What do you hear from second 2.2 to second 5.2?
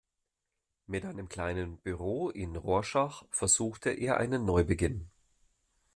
in Rorschach versuchte er einen Neubeginn.